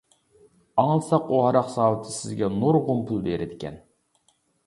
[0.83, 3.77] ئاڭلىساق ئۇ ھاراق زاۋۇتى سىزگە نۇرغۇن پۇل بېرىدىكەن.